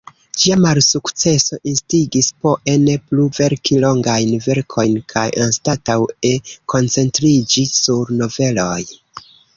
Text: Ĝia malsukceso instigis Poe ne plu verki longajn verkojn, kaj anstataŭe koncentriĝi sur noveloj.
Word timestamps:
Ĝia 0.43 0.55
malsukceso 0.59 1.57
instigis 1.71 2.29
Poe 2.45 2.73
ne 2.85 2.95
plu 3.11 3.25
verki 3.39 3.77
longajn 3.85 4.31
verkojn, 4.47 4.95
kaj 5.15 5.27
anstataŭe 5.45 6.33
koncentriĝi 6.75 7.67
sur 7.77 8.15
noveloj. 8.23 8.81